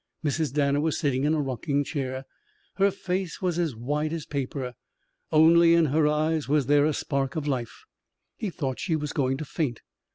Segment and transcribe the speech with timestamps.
[0.25, 0.51] Mrs.
[0.51, 2.25] Danner was sitting in a rocking chair.
[2.77, 4.73] Her face was as white as paper.
[5.31, 7.83] Only in her eyes was there a spark of life.
[8.35, 9.81] He thought she was going to faint.